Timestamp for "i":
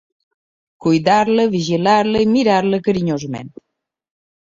2.25-2.29